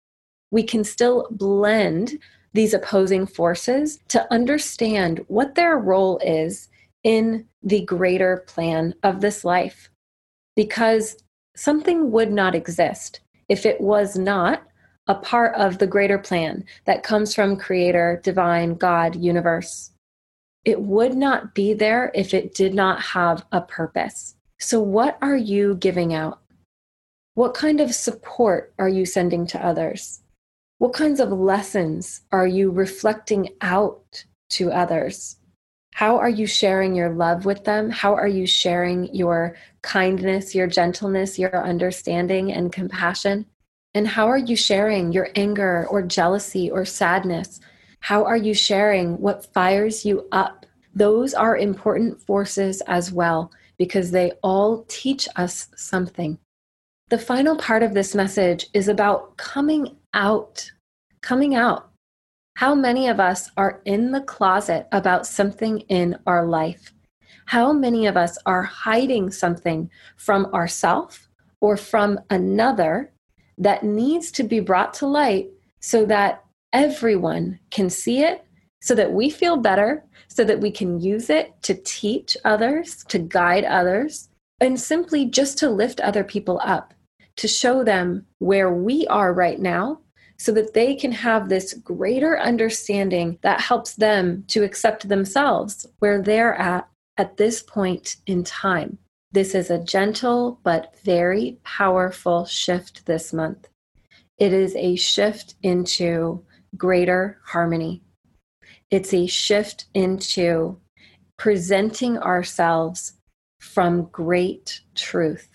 We 0.53 0.63
can 0.63 0.85
still 0.85 1.27
blend 1.33 2.21
these 2.55 2.73
opposing 2.73 3.27
forces 3.27 3.99
to 4.09 4.33
understand 4.33 5.25
what 5.29 5.55
their 5.55 5.77
role 5.77 6.19
is 6.19 6.69
in 7.03 7.45
the 7.63 7.85
greater 7.85 8.45
plan 8.47 8.95
of 9.03 9.21
this 9.21 9.45
life. 9.45 9.91
Because 10.57 11.17
something 11.57 12.11
would 12.11 12.33
not 12.33 12.55
exist 12.55 13.21
if 13.49 13.67
it 13.67 13.81
was 13.81 14.17
not 14.17 14.63
a 15.07 15.15
part 15.15 15.55
of 15.57 15.79
the 15.79 15.87
greater 15.87 16.19
plan 16.19 16.65
that 16.87 17.03
comes 17.03 17.35
from 17.35 17.57
Creator, 17.57 18.21
Divine, 18.25 18.75
God, 18.75 19.17
Universe. 19.17 19.91
It 20.65 20.81
would 20.81 21.15
not 21.15 21.55
be 21.55 21.75
there 21.75 22.11
if 22.15 22.33
it 22.33 22.55
did 22.55 22.73
not 22.73 23.03
have 23.03 23.45
a 23.53 23.61
purpose. 23.61 24.37
So, 24.59 24.81
what 24.81 25.19
are 25.21 25.37
you 25.37 25.75
giving 25.75 26.15
out? 26.15 26.41
What 27.35 27.53
kind 27.53 27.81
of 27.81 27.95
support 27.95 28.73
are 28.79 28.89
you 28.89 29.05
sending 29.05 29.47
to 29.49 29.65
others? 29.65 30.21
What 30.85 30.93
kinds 30.93 31.19
of 31.19 31.33
lessons 31.33 32.21
are 32.31 32.47
you 32.47 32.71
reflecting 32.71 33.55
out 33.63 34.27
to 34.51 34.71
others? 34.71 35.37
How 35.95 36.19
are 36.19 36.29
you 36.29 36.47
sharing 36.47 36.95
your 36.95 37.09
love 37.09 37.47
with 37.47 37.65
them? 37.65 37.89
How 37.89 38.13
are 38.15 38.29
you 38.29 38.47
sharing 38.47 39.09
your 39.15 39.57
kindness, 39.81 40.55
your 40.55 40.67
gentleness, 40.67 41.39
your 41.39 41.65
understanding 41.65 42.53
and 42.53 42.71
compassion? 42.71 43.47
And 43.95 44.07
how 44.07 44.29
are 44.29 44.37
you 44.37 44.57
sharing 44.57 45.11
your 45.11 45.31
anger 45.37 45.87
or 45.89 46.03
jealousy 46.03 46.71
or 46.71 46.85
sadness? 46.85 47.61
How 48.01 48.23
are 48.27 48.37
you 48.37 48.53
sharing 48.53 49.19
what 49.19 49.51
fires 49.55 50.05
you 50.05 50.29
up? 50.33 50.67
Those 50.95 51.33
are 51.33 51.57
important 51.57 52.21
forces 52.21 52.83
as 52.83 53.11
well 53.11 53.51
because 53.79 54.11
they 54.11 54.33
all 54.43 54.85
teach 54.87 55.29
us 55.37 55.69
something. 55.77 56.39
The 57.09 57.17
final 57.17 57.57
part 57.57 57.83
of 57.83 57.95
this 57.95 58.15
message 58.15 58.67
is 58.75 58.89
about 58.89 59.39
coming 59.39 59.97
out. 60.13 60.71
Coming 61.25 61.55
out. 61.55 61.89
How 62.57 62.75
many 62.75 63.09
of 63.09 63.19
us 63.19 63.51
are 63.57 63.81
in 63.87 64.13
the 64.13 64.21
closet 64.21 64.87
about 64.93 65.27
something 65.27 65.81
in 65.89 66.19
our 66.27 66.45
life? 66.45 66.93
How 67.47 67.73
many 67.73 68.07
of 68.07 68.15
us 68.15 68.37
are 68.45 68.63
hiding 68.63 69.31
something 69.31 69.89
from 70.19 70.45
ourself 70.53 71.31
or 71.63 71.79
from 71.79 72.21
another 72.29 73.11
that 73.57 73.85
needs 73.85 74.31
to 74.33 74.43
be 74.43 74.61
brought 74.61 74.93
to 74.95 75.07
light 75.07 75.49
so 75.81 76.05
that 76.05 76.45
everyone 76.75 77.59
can 77.71 77.89
see 77.89 78.21
it, 78.21 78.45
so 78.83 78.95
that 78.95 79.11
we 79.11 79.31
feel 79.31 79.57
better, 79.57 80.05
so 80.29 80.45
that 80.45 80.61
we 80.61 80.71
can 80.71 81.01
use 81.01 81.31
it 81.31 81.55
to 81.63 81.73
teach 81.87 82.37
others, 82.45 83.03
to 83.05 83.19
guide 83.19 83.65
others, 83.65 84.29
and 84.61 84.79
simply 84.79 85.25
just 85.25 85.57
to 85.57 85.71
lift 85.71 86.01
other 86.01 86.23
people 86.23 86.61
up 86.63 86.93
to 87.37 87.49
show 87.49 87.83
them 87.83 88.27
where 88.41 88.71
we 88.71 89.07
are 89.07 89.33
right 89.33 89.59
now 89.59 90.01
so 90.37 90.53
that 90.53 90.75
they 90.75 90.95
can 90.95 91.13
have 91.13 91.49
this 91.49 91.75
greater 91.75 92.39
understanding 92.39 93.39
that 93.43 93.61
helps 93.61 93.95
them 93.95 94.45
to 94.49 94.65
accept 94.65 95.09
themselves 95.09 95.87
where 95.99 96.21
they're 96.21 96.55
at 96.55 96.89
at 97.17 97.37
this 97.37 97.63
point 97.63 98.17
in 98.27 98.43
time. 98.45 98.99
This 99.33 99.55
is 99.55 99.71
a 99.71 99.83
gentle 99.83 100.61
but 100.63 100.95
very 101.05 101.59
powerful 101.65 102.45
shift 102.45 103.07
this 103.07 103.33
month. 103.33 103.69
It 104.39 104.53
is 104.53 104.75
a 104.77 104.97
shift 104.97 105.55
into 105.63 106.45
greater 106.77 107.39
harmony. 107.45 108.03
It's 108.91 109.15
a 109.15 109.27
shift 109.27 109.87
into 109.95 110.79
presenting 111.37 112.19
ourselves 112.19 113.15
from 113.61 114.05
great 114.13 114.81
truth 114.95 115.49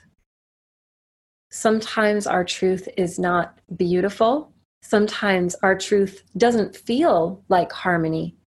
sometimes 1.52 2.28
our 2.28 2.44
truth 2.44 2.88
is 2.98 3.20
not 3.20 3.58
beautiful. 3.76 4.52
Sometimes 4.82 5.56
our 5.62 5.78
truth 5.78 6.24
doesn't 6.38 6.76
feel 6.76 7.44
like 7.50 7.72
harmony, 7.72 8.38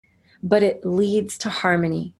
but 0.43 0.63
it 0.63 0.85
leads 0.85 1.39
to 1.39 1.51
harmony. 1.51 2.15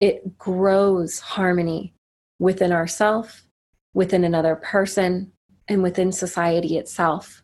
It 0.00 0.36
grows 0.36 1.20
harmony 1.20 1.94
within 2.38 2.72
ourself, 2.72 3.44
within 3.94 4.24
another 4.24 4.56
person, 4.56 5.32
and 5.68 5.82
within 5.82 6.12
society 6.12 6.76
itself. 6.76 7.42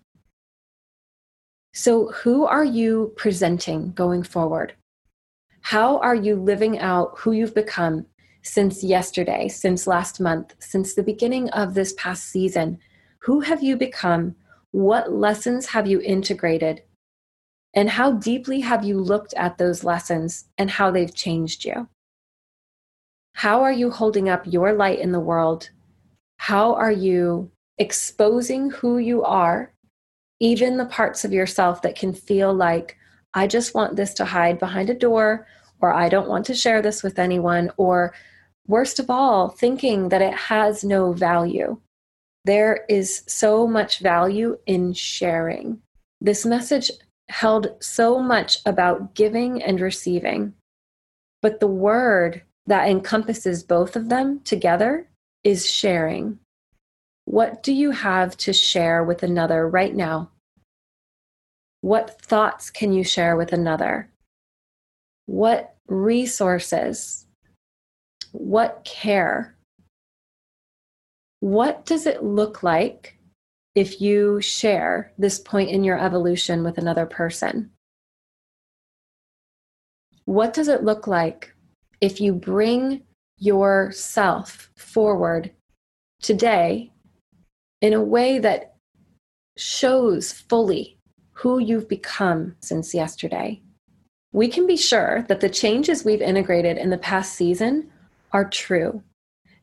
So, 1.72 2.10
who 2.10 2.44
are 2.44 2.64
you 2.64 3.12
presenting 3.16 3.92
going 3.92 4.24
forward? 4.24 4.74
How 5.60 5.98
are 5.98 6.14
you 6.14 6.34
living 6.34 6.78
out 6.78 7.12
who 7.18 7.32
you've 7.32 7.54
become 7.54 8.06
since 8.42 8.82
yesterday, 8.82 9.48
since 9.48 9.86
last 9.86 10.18
month, 10.18 10.54
since 10.58 10.94
the 10.94 11.02
beginning 11.02 11.50
of 11.50 11.74
this 11.74 11.94
past 11.96 12.24
season? 12.24 12.78
Who 13.20 13.40
have 13.40 13.62
you 13.62 13.76
become? 13.76 14.34
What 14.72 15.12
lessons 15.12 15.66
have 15.66 15.86
you 15.86 16.00
integrated? 16.00 16.82
And 17.74 17.88
how 17.90 18.12
deeply 18.12 18.60
have 18.60 18.84
you 18.84 18.98
looked 18.98 19.34
at 19.34 19.58
those 19.58 19.84
lessons 19.84 20.46
and 20.58 20.70
how 20.70 20.90
they've 20.90 21.14
changed 21.14 21.64
you? 21.64 21.88
How 23.34 23.62
are 23.62 23.72
you 23.72 23.90
holding 23.90 24.28
up 24.28 24.46
your 24.46 24.72
light 24.72 24.98
in 24.98 25.12
the 25.12 25.20
world? 25.20 25.70
How 26.38 26.74
are 26.74 26.92
you 26.92 27.50
exposing 27.78 28.70
who 28.70 28.98
you 28.98 29.22
are, 29.22 29.72
even 30.40 30.76
the 30.76 30.86
parts 30.86 31.24
of 31.24 31.32
yourself 31.32 31.82
that 31.82 31.96
can 31.96 32.12
feel 32.12 32.52
like, 32.52 32.96
I 33.34 33.46
just 33.46 33.74
want 33.74 33.96
this 33.96 34.14
to 34.14 34.24
hide 34.24 34.58
behind 34.58 34.90
a 34.90 34.94
door, 34.94 35.46
or 35.80 35.94
I 35.94 36.08
don't 36.08 36.28
want 36.28 36.46
to 36.46 36.54
share 36.54 36.82
this 36.82 37.02
with 37.02 37.18
anyone, 37.18 37.70
or 37.76 38.12
worst 38.66 38.98
of 38.98 39.10
all, 39.10 39.48
thinking 39.48 40.08
that 40.08 40.22
it 40.22 40.34
has 40.34 40.82
no 40.82 41.12
value. 41.12 41.80
There 42.48 42.86
is 42.88 43.24
so 43.26 43.66
much 43.66 43.98
value 43.98 44.56
in 44.64 44.94
sharing. 44.94 45.82
This 46.18 46.46
message 46.46 46.90
held 47.28 47.76
so 47.82 48.20
much 48.20 48.56
about 48.64 49.14
giving 49.14 49.62
and 49.62 49.78
receiving, 49.78 50.54
but 51.42 51.60
the 51.60 51.66
word 51.66 52.40
that 52.66 52.88
encompasses 52.88 53.62
both 53.62 53.96
of 53.96 54.08
them 54.08 54.40
together 54.44 55.10
is 55.44 55.70
sharing. 55.70 56.38
What 57.26 57.62
do 57.62 57.74
you 57.74 57.90
have 57.90 58.34
to 58.38 58.54
share 58.54 59.04
with 59.04 59.22
another 59.22 59.68
right 59.68 59.94
now? 59.94 60.30
What 61.82 62.18
thoughts 62.18 62.70
can 62.70 62.94
you 62.94 63.04
share 63.04 63.36
with 63.36 63.52
another? 63.52 64.08
What 65.26 65.76
resources? 65.86 67.26
What 68.32 68.84
care? 68.86 69.54
What 71.40 71.86
does 71.86 72.06
it 72.06 72.24
look 72.24 72.62
like 72.62 73.18
if 73.74 74.00
you 74.00 74.40
share 74.40 75.12
this 75.18 75.38
point 75.38 75.70
in 75.70 75.84
your 75.84 75.98
evolution 75.98 76.64
with 76.64 76.78
another 76.78 77.06
person? 77.06 77.70
What 80.24 80.52
does 80.52 80.68
it 80.68 80.82
look 80.82 81.06
like 81.06 81.54
if 82.00 82.20
you 82.20 82.32
bring 82.32 83.02
yourself 83.38 84.70
forward 84.76 85.52
today 86.20 86.92
in 87.80 87.92
a 87.92 88.02
way 88.02 88.40
that 88.40 88.74
shows 89.56 90.32
fully 90.32 90.98
who 91.32 91.60
you've 91.60 91.88
become 91.88 92.56
since 92.60 92.92
yesterday? 92.92 93.62
We 94.32 94.48
can 94.48 94.66
be 94.66 94.76
sure 94.76 95.24
that 95.28 95.40
the 95.40 95.48
changes 95.48 96.04
we've 96.04 96.20
integrated 96.20 96.76
in 96.76 96.90
the 96.90 96.98
past 96.98 97.34
season 97.34 97.90
are 98.32 98.48
true, 98.48 99.02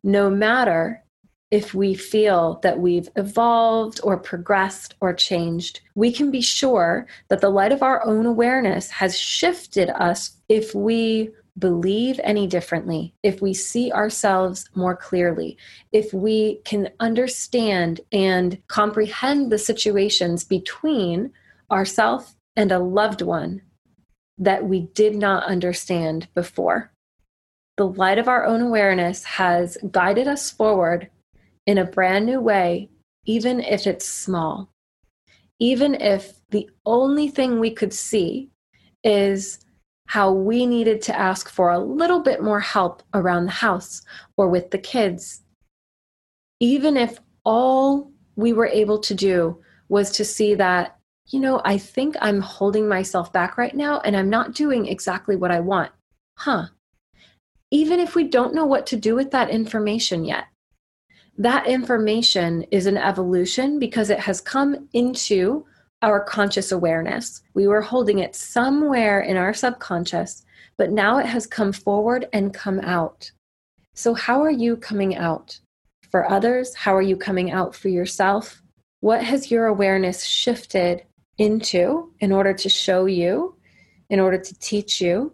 no 0.03 0.29
matter 0.29 1.03
if 1.51 1.73
we 1.73 1.93
feel 1.93 2.59
that 2.63 2.79
we've 2.79 3.09
evolved 3.15 3.99
or 4.03 4.17
progressed 4.17 4.95
or 4.99 5.13
changed, 5.13 5.81
we 5.93 6.11
can 6.11 6.31
be 6.31 6.41
sure 6.41 7.07
that 7.29 7.41
the 7.41 7.49
light 7.49 7.71
of 7.71 7.83
our 7.83 8.05
own 8.05 8.25
awareness 8.25 8.89
has 8.89 9.17
shifted 9.17 9.89
us 9.89 10.37
if 10.49 10.73
we 10.73 11.31
believe 11.57 12.19
any 12.23 12.47
differently, 12.47 13.13
if 13.23 13.41
we 13.41 13.53
see 13.53 13.91
ourselves 13.91 14.69
more 14.75 14.95
clearly, 14.95 15.57
if 15.93 16.13
we 16.13 16.55
can 16.65 16.89
understand 16.99 18.01
and 18.11 18.61
comprehend 18.67 19.51
the 19.51 19.57
situations 19.57 20.43
between 20.43 21.31
ourself 21.71 22.35
and 22.57 22.71
a 22.71 22.79
loved 22.79 23.21
one 23.21 23.61
that 24.37 24.65
we 24.65 24.81
did 24.81 25.15
not 25.15 25.43
understand 25.43 26.27
before. 26.33 26.91
the 27.77 27.87
light 27.87 28.17
of 28.17 28.27
our 28.27 28.45
own 28.45 28.61
awareness 28.61 29.23
has 29.23 29.77
guided 29.91 30.27
us 30.27 30.49
forward 30.49 31.09
in 31.65 31.77
a 31.77 31.86
brand 31.86 32.25
new 32.25 32.39
way, 32.39 32.89
even 33.25 33.60
if 33.60 33.88
it's 33.88 34.07
small. 34.07 34.69
Even 35.60 35.95
if 35.95 36.34
the 36.50 36.69
only 36.86 37.29
thing 37.29 37.60
we 37.60 37.72
could 37.72 37.93
see 37.93 38.50
is 39.03 39.60
how 40.07 40.31
we 40.31 40.65
needed 40.65 41.01
to 41.01 41.17
ask 41.17 41.50
for 41.50 41.72
a 41.72 41.79
little 41.79 42.19
bit 42.19 42.43
more 42.43 42.60
help 42.60 43.01
around 43.13 43.45
the 43.45 43.51
house 43.51 44.01
or 44.38 44.48
with 44.48 44.69
the 44.72 44.77
kids. 44.77 45.41
Even 46.60 46.95
if 46.95 47.19
all 47.43 48.12
we 48.36 48.53
were 48.53 48.67
able 48.67 49.00
to 49.00 49.13
do 49.13 49.60
was 49.89 50.12
to 50.12 50.25
see 50.25 50.55
that, 50.55 50.98
you 51.27 51.39
know, 51.39 51.62
I 51.65 51.77
think 51.77 52.15
I'm 52.22 52.41
holding 52.41 52.88
myself 52.88 53.34
back 53.34 53.57
right 53.57 53.75
now 53.75 54.00
and 54.01 54.15
I'm 54.15 54.29
not 54.29 54.53
doing 54.53 54.88
exactly 54.88 55.36
what 55.36 55.51
I 55.51 55.60
want. 55.60 55.91
Huh. 56.38 56.67
Even 57.72 58.00
if 58.00 58.15
we 58.15 58.25
don't 58.25 58.53
know 58.53 58.65
what 58.65 58.86
to 58.88 58.95
do 58.95 59.15
with 59.15 59.31
that 59.31 59.50
information 59.50 60.24
yet, 60.24 60.45
that 61.38 61.68
information 61.68 62.63
is 62.72 62.86
an 62.86 62.98
evolution 62.98 63.77
because 63.77 64.10
it 64.10 64.20
has 64.20 64.39
come 64.39 64.88
into 64.94 65.65
our 66.01 66.22
conscious 66.22 66.72
awareness. 66.72 67.42
We 67.54 67.68
were 67.68 67.82
holding 67.82 68.20
it 68.20 68.36
somewhere 68.36 69.22
in 69.22 69.38
our 69.38 69.54
subconscious, 69.54 70.46
but 70.77 70.92
now 70.92 71.18
it 71.18 71.25
has 71.25 71.48
come 71.48 71.74
forward 71.74 72.27
and 72.32 72.54
come 72.54 72.80
out. 72.80 73.32
So, 73.96 74.13
how 74.13 74.42
are 74.44 74.51
you 74.51 74.77
coming 74.77 75.15
out 75.15 75.60
for 76.10 76.30
others? 76.30 76.75
How 76.75 76.96
are 76.96 77.01
you 77.01 77.18
coming 77.18 77.51
out 77.51 77.75
for 77.75 77.89
yourself? 77.89 78.62
What 79.01 79.24
has 79.24 79.51
your 79.51 79.65
awareness 79.65 80.24
shifted 80.24 81.04
into 81.38 82.13
in 82.20 82.32
order 82.32 82.54
to 82.54 82.70
show 82.70 83.06
you, 83.06 83.56
in 84.10 84.20
order 84.20 84.38
to 84.38 84.60
teach 84.60 85.01
you, 85.01 85.34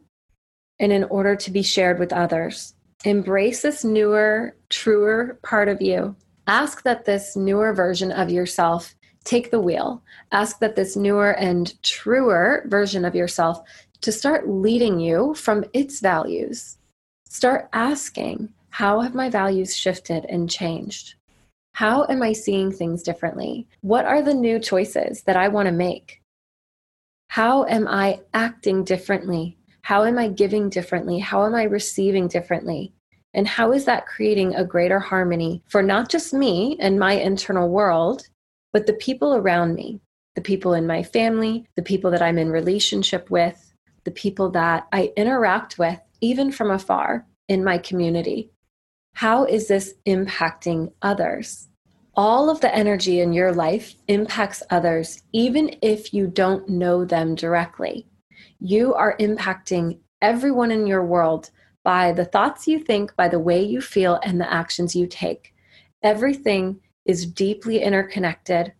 and 0.79 0.91
in 0.91 1.03
order 1.05 1.35
to 1.35 1.51
be 1.51 1.63
shared 1.63 1.99
with 1.99 2.13
others? 2.13 2.73
Embrace 3.03 3.63
this 3.63 3.83
newer, 3.83 4.55
truer 4.69 5.39
part 5.41 5.67
of 5.67 5.81
you. 5.81 6.15
Ask 6.45 6.83
that 6.83 7.05
this 7.05 7.35
newer 7.35 7.73
version 7.73 8.11
of 8.11 8.29
yourself 8.29 8.93
take 9.23 9.49
the 9.49 9.59
wheel. 9.59 10.03
Ask 10.31 10.59
that 10.59 10.75
this 10.75 10.95
newer 10.95 11.31
and 11.31 11.81
truer 11.81 12.63
version 12.67 13.03
of 13.03 13.15
yourself 13.15 13.61
to 14.01 14.11
start 14.11 14.47
leading 14.47 14.99
you 14.99 15.33
from 15.33 15.63
its 15.73 15.99
values. 15.99 16.77
Start 17.27 17.69
asking, 17.73 18.49
how 18.69 18.99
have 18.99 19.15
my 19.15 19.29
values 19.29 19.75
shifted 19.75 20.25
and 20.25 20.49
changed? 20.49 21.15
How 21.73 22.05
am 22.07 22.21
I 22.21 22.33
seeing 22.33 22.71
things 22.71 23.01
differently? 23.01 23.67
What 23.81 24.05
are 24.05 24.21
the 24.21 24.33
new 24.33 24.59
choices 24.59 25.23
that 25.23 25.37
I 25.37 25.47
want 25.47 25.67
to 25.67 25.71
make? 25.71 26.21
How 27.29 27.65
am 27.65 27.87
I 27.87 28.21
acting 28.33 28.83
differently? 28.83 29.57
How 29.83 30.03
am 30.03 30.17
I 30.17 30.27
giving 30.27 30.69
differently? 30.69 31.19
How 31.19 31.45
am 31.45 31.55
I 31.55 31.63
receiving 31.63 32.27
differently? 32.27 32.93
And 33.33 33.47
how 33.47 33.71
is 33.71 33.85
that 33.85 34.05
creating 34.05 34.55
a 34.55 34.65
greater 34.65 34.99
harmony 34.99 35.63
for 35.67 35.81
not 35.81 36.09
just 36.09 36.33
me 36.33 36.77
and 36.79 36.99
my 36.99 37.13
internal 37.13 37.69
world, 37.69 38.27
but 38.73 38.85
the 38.85 38.93
people 38.93 39.35
around 39.35 39.73
me, 39.73 40.01
the 40.35 40.41
people 40.41 40.73
in 40.73 40.85
my 40.85 41.03
family, 41.03 41.67
the 41.75 41.81
people 41.81 42.11
that 42.11 42.21
I'm 42.21 42.37
in 42.37 42.49
relationship 42.49 43.29
with, 43.29 43.73
the 44.03 44.11
people 44.11 44.49
that 44.51 44.87
I 44.91 45.11
interact 45.15 45.77
with, 45.77 45.99
even 46.21 46.51
from 46.51 46.71
afar 46.71 47.25
in 47.47 47.63
my 47.63 47.77
community. 47.77 48.51
How 49.13 49.45
is 49.45 49.67
this 49.67 49.93
impacting 50.05 50.91
others? 51.01 51.67
All 52.15 52.49
of 52.49 52.61
the 52.61 52.73
energy 52.75 53.21
in 53.21 53.33
your 53.33 53.53
life 53.53 53.95
impacts 54.07 54.63
others, 54.69 55.21
even 55.31 55.75
if 55.81 56.13
you 56.13 56.27
don't 56.27 56.67
know 56.67 57.05
them 57.05 57.35
directly. 57.35 58.05
You 58.63 58.93
are 58.93 59.17
impacting 59.17 59.97
everyone 60.21 60.69
in 60.69 60.85
your 60.85 61.03
world 61.03 61.49
by 61.83 62.11
the 62.11 62.25
thoughts 62.25 62.67
you 62.67 62.77
think, 62.77 63.15
by 63.15 63.27
the 63.27 63.39
way 63.39 63.63
you 63.63 63.81
feel, 63.81 64.19
and 64.23 64.39
the 64.39 64.53
actions 64.53 64.95
you 64.95 65.07
take. 65.07 65.55
Everything 66.03 66.79
is 67.05 67.25
deeply 67.25 67.81
interconnected. 67.81 68.73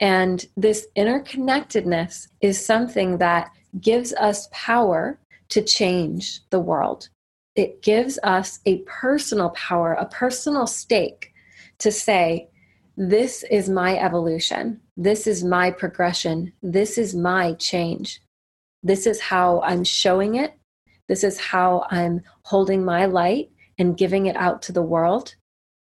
And 0.00 0.46
this 0.56 0.86
interconnectedness 0.96 2.28
is 2.40 2.64
something 2.64 3.18
that 3.18 3.50
gives 3.78 4.14
us 4.14 4.48
power 4.52 5.18
to 5.50 5.62
change 5.62 6.40
the 6.48 6.60
world. 6.60 7.10
It 7.54 7.82
gives 7.82 8.18
us 8.22 8.60
a 8.64 8.78
personal 8.86 9.50
power, 9.50 9.92
a 9.92 10.06
personal 10.06 10.66
stake 10.66 11.34
to 11.78 11.92
say, 11.92 12.48
this 12.96 13.44
is 13.50 13.68
my 13.68 13.98
evolution. 13.98 14.80
This 14.96 15.26
is 15.26 15.44
my 15.44 15.70
progression. 15.70 16.54
This 16.62 16.96
is 16.96 17.14
my 17.14 17.52
change. 17.54 18.22
This 18.82 19.06
is 19.06 19.20
how 19.20 19.60
I'm 19.62 19.84
showing 19.84 20.36
it. 20.36 20.54
This 21.08 21.24
is 21.24 21.38
how 21.38 21.86
I'm 21.90 22.22
holding 22.42 22.84
my 22.84 23.06
light 23.06 23.50
and 23.78 23.96
giving 23.96 24.26
it 24.26 24.36
out 24.36 24.62
to 24.62 24.72
the 24.72 24.82
world. 24.82 25.34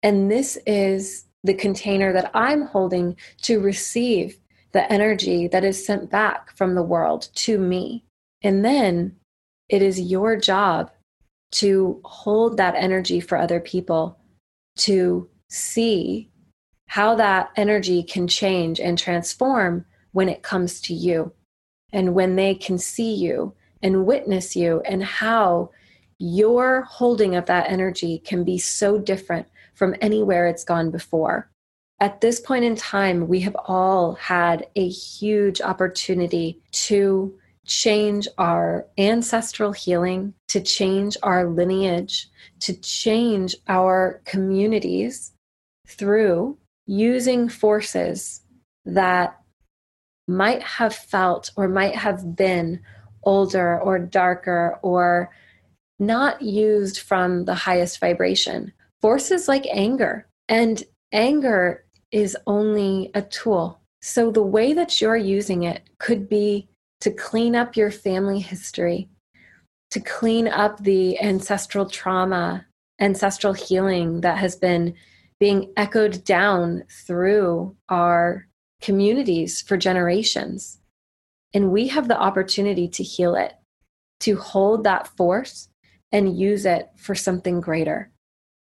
And 0.02 0.30
this 0.30 0.58
is 0.66 1.26
the 1.44 1.54
container 1.54 2.12
that 2.12 2.30
I'm 2.34 2.62
holding 2.62 3.16
to 3.42 3.60
receive 3.60 4.38
the 4.72 4.90
energy 4.92 5.46
that 5.48 5.64
is 5.64 5.84
sent 5.84 6.10
back 6.10 6.56
from 6.56 6.74
the 6.74 6.82
world 6.82 7.28
to 7.34 7.58
me. 7.58 8.04
And 8.42 8.64
then 8.64 9.16
it 9.68 9.82
is 9.82 10.00
your 10.00 10.36
job 10.36 10.90
to 11.52 12.00
hold 12.04 12.56
that 12.56 12.74
energy 12.74 13.20
for 13.20 13.38
other 13.38 13.60
people, 13.60 14.18
to 14.78 15.28
see 15.48 16.30
how 16.88 17.14
that 17.14 17.50
energy 17.56 18.02
can 18.02 18.26
change 18.26 18.80
and 18.80 18.98
transform 18.98 19.84
when 20.12 20.28
it 20.28 20.42
comes 20.42 20.80
to 20.82 20.94
you 20.94 21.32
and 21.94 22.14
when 22.14 22.36
they 22.36 22.54
can 22.54 22.76
see 22.76 23.14
you 23.14 23.54
and 23.82 24.04
witness 24.04 24.54
you 24.54 24.82
and 24.84 25.02
how 25.02 25.70
your 26.18 26.82
holding 26.82 27.36
of 27.36 27.46
that 27.46 27.70
energy 27.70 28.18
can 28.18 28.44
be 28.44 28.58
so 28.58 28.98
different 28.98 29.46
from 29.74 29.94
anywhere 30.00 30.46
it's 30.46 30.64
gone 30.64 30.90
before. 30.90 31.48
At 32.00 32.20
this 32.20 32.40
point 32.40 32.64
in 32.64 32.74
time, 32.74 33.28
we 33.28 33.40
have 33.40 33.56
all 33.66 34.14
had 34.14 34.66
a 34.74 34.88
huge 34.88 35.60
opportunity 35.60 36.60
to 36.72 37.38
change 37.66 38.28
our 38.36 38.86
ancestral 38.98 39.72
healing, 39.72 40.34
to 40.48 40.60
change 40.60 41.16
our 41.22 41.46
lineage, 41.46 42.28
to 42.60 42.74
change 42.74 43.54
our 43.68 44.20
communities 44.24 45.32
through 45.86 46.58
using 46.86 47.48
forces 47.48 48.42
that 48.84 49.40
might 50.26 50.62
have 50.62 50.94
felt 50.94 51.50
or 51.56 51.68
might 51.68 51.94
have 51.94 52.36
been 52.36 52.80
older 53.24 53.80
or 53.80 53.98
darker 53.98 54.78
or 54.82 55.30
not 55.98 56.42
used 56.42 56.98
from 56.98 57.44
the 57.44 57.54
highest 57.54 58.00
vibration. 58.00 58.72
Forces 59.00 59.48
like 59.48 59.66
anger. 59.72 60.26
And 60.48 60.82
anger 61.12 61.84
is 62.10 62.36
only 62.46 63.10
a 63.14 63.22
tool. 63.22 63.80
So 64.02 64.30
the 64.30 64.42
way 64.42 64.72
that 64.74 65.00
you're 65.00 65.16
using 65.16 65.62
it 65.62 65.88
could 65.98 66.28
be 66.28 66.68
to 67.00 67.10
clean 67.10 67.54
up 67.54 67.76
your 67.76 67.90
family 67.90 68.40
history, 68.40 69.08
to 69.90 70.00
clean 70.00 70.48
up 70.48 70.82
the 70.82 71.20
ancestral 71.20 71.86
trauma, 71.86 72.66
ancestral 73.00 73.52
healing 73.52 74.20
that 74.22 74.38
has 74.38 74.56
been 74.56 74.94
being 75.40 75.72
echoed 75.76 76.24
down 76.24 76.84
through 77.06 77.76
our 77.88 78.46
communities 78.84 79.62
for 79.62 79.78
generations. 79.78 80.78
And 81.54 81.72
we 81.72 81.88
have 81.88 82.06
the 82.06 82.20
opportunity 82.20 82.86
to 82.88 83.02
heal 83.02 83.34
it, 83.34 83.54
to 84.20 84.36
hold 84.36 84.84
that 84.84 85.08
force 85.16 85.68
and 86.12 86.38
use 86.38 86.66
it 86.66 86.90
for 86.96 87.14
something 87.14 87.62
greater. 87.62 88.10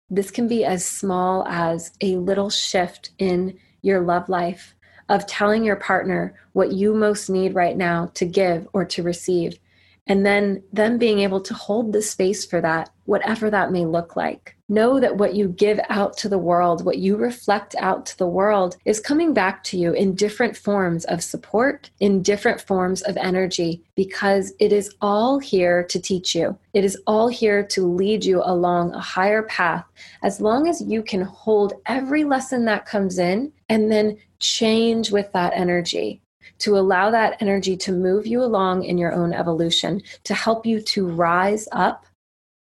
This 0.10 0.32
can 0.32 0.47
be 0.47 0.63
as 0.63 0.86
small 0.86 1.45
as 1.47 1.91
a 1.99 2.15
little 2.15 2.49
shift 2.49 3.12
in 3.17 3.60
your 3.82 3.99
love 4.01 4.30
life 4.30 4.73
of 5.10 5.28
telling 5.28 5.65
your 5.65 5.75
partner 5.75 6.34
what 6.54 6.71
you 6.71 6.93
most 6.93 7.30
need 7.30 7.54
right 7.54 7.75
now 7.75 8.10
to 8.13 8.25
give 8.25 8.67
or 8.71 8.86
to 8.86 9.04
receive. 9.04 9.60
And 10.08 10.25
then 10.25 10.63
them 10.71 10.97
being 10.97 11.19
able 11.19 11.41
to 11.41 11.54
hold 11.54 11.91
the 11.91 12.01
space 12.01 12.45
for 12.45 12.62
that, 12.62 12.89
whatever 13.06 13.50
that 13.50 13.72
may 13.72 13.86
look 13.86 14.15
like. 14.15 14.56
Know 14.68 15.00
that 15.00 15.18
what 15.18 15.36
you 15.36 15.50
give 15.50 15.80
out 15.89 16.18
to 16.18 16.30
the 16.30 16.39
world, 16.39 16.86
what 16.86 16.98
you 16.98 17.15
reflect 17.18 17.76
out 17.78 18.06
to 18.08 18.18
the 18.18 18.28
world, 18.28 18.78
is 18.84 19.00
coming 19.00 19.34
back 19.34 19.63
to 19.65 19.78
you 19.78 19.94
in 19.94 20.15
different 20.15 20.58
forms 20.58 21.06
of 21.06 21.24
support, 21.24 21.91
in 22.00 22.24
different 22.24 22.60
forms 22.60 23.04
of 23.04 23.15
energy, 23.18 23.84
because 23.96 24.54
it 24.60 24.74
is 24.74 24.94
all 25.02 25.38
here 25.38 25.84
to 25.84 26.00
teach 26.00 26.34
you. 26.34 26.58
It 26.74 26.84
is 26.84 26.98
all 27.06 27.28
here 27.28 27.63
to 27.63 27.86
lead 27.86 28.26
you 28.26 28.41
along 28.44 28.94
a 28.94 29.00
higher 29.00 29.44
path. 29.44 29.86
As 30.24 30.41
long 30.41 30.68
as 30.68 30.82
you 30.82 31.04
can 31.04 31.22
hold 31.22 31.74
every 31.86 32.24
lesson 32.24 32.65
that 32.65 32.88
comes 32.88 33.20
in 33.20 33.54
and 33.70 33.91
then 33.91 34.18
change 34.39 35.12
with 35.12 35.32
that 35.34 35.54
energy 35.56 36.22
to 36.58 36.78
allow 36.78 37.12
that 37.12 37.41
energy 37.41 37.76
to 37.76 37.91
move 37.91 38.26
you 38.26 38.41
along 38.41 38.84
in 38.84 38.98
your 38.98 39.13
own 39.13 39.34
evolution, 39.34 40.02
to 40.24 40.34
help 40.34 40.65
you 40.65 40.82
to 40.82 41.08
rise 41.08 41.68
up 41.72 42.06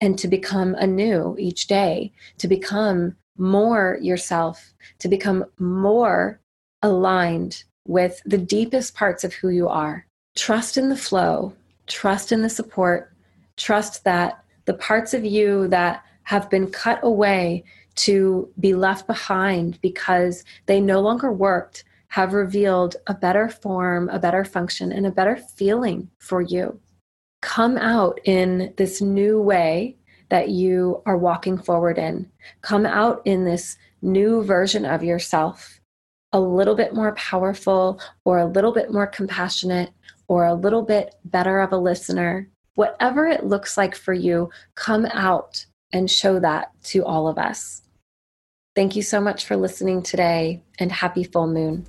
and 0.01 0.19
to 0.19 0.29
become 0.29 0.75
anew 0.77 1.37
each 1.39 1.67
day, 1.67 2.13
to 2.39 2.49
become 2.49 3.17
more 3.37 3.99
yourself, 4.01 4.75
to 4.99 5.09
become 5.09 5.45
more 5.59 6.41
aligned 6.83 7.65
with 7.87 8.21
the 8.27 8.39
deepest 8.39 8.95
parts 8.95 9.25
of 9.25 9.33
who 9.35 9.49
you 9.49 9.69
are. 9.69 10.07
Trust 10.37 10.77
in 10.77 10.89
the 10.89 10.97
flow, 10.97 11.55
trust 11.87 12.33
in 12.33 12.43
the 12.43 12.51
support, 12.51 13.13
trust 13.57 14.05
that 14.05 14.45
the 14.67 14.75
parts 14.75 15.15
of 15.15 15.25
you 15.25 15.69
that 15.69 16.05
have 16.25 16.51
been 16.51 16.71
cut 16.71 17.01
away 17.03 17.65
to 17.95 18.49
be 18.61 18.75
left 18.75 19.07
behind 19.07 19.81
because 19.81 20.45
they 20.67 20.81
no 20.81 21.01
longer 21.01 21.33
worked 21.33 21.85
have 22.09 22.33
revealed 22.33 22.97
a 23.07 23.15
better 23.15 23.49
form, 23.49 24.09
a 24.11 24.19
better 24.19 24.45
function, 24.45 24.93
and 24.93 25.07
a 25.07 25.11
better 25.11 25.37
feeling 25.37 26.09
for 26.19 26.41
you. 26.41 26.79
Come 27.41 27.77
out 27.77 28.21
in 28.25 28.75
this 28.77 29.01
new 29.01 29.41
way 29.41 29.97
that 30.29 30.51
you 30.51 31.03
are 31.07 31.17
walking 31.17 31.59
forward 31.59 31.99
in. 31.99 32.31
Come 32.63 32.85
out 32.85 33.23
in 33.25 33.45
this 33.45 33.77
new 34.03 34.43
version 34.43 34.85
of 34.85 35.03
yourself, 35.03 35.81
a 36.33 36.41
little 36.41 36.75
bit 36.75 36.95
more 36.95 37.15
powerful, 37.15 38.01
or 38.25 38.39
a 38.39 38.47
little 38.47 38.73
bit 38.73 38.93
more 38.93 39.07
compassionate, 39.07 39.91
or 40.27 40.45
a 40.45 40.55
little 40.55 40.83
bit 40.83 41.15
better 41.25 41.61
of 41.61 41.73
a 41.73 41.79
listener. 41.79 42.49
Whatever 42.75 43.27
it 43.27 43.45
looks 43.45 43.77
like 43.77 43.95
for 43.95 44.13
you, 44.13 44.51
come 44.75 45.07
out 45.07 45.65
and 45.93 46.11
show 46.11 46.39
that 46.41 46.71
to 46.85 47.05
all 47.05 47.29
of 47.29 47.39
us. 47.39 47.83
Thank 48.77 48.95
you 48.95 49.03
so 49.03 49.21
much 49.21 49.47
for 49.47 49.57
listening 49.57 50.03
today 50.03 50.63
and 50.79 50.93
happy 50.93 51.25
full 51.25 51.49
moon. 51.49 51.87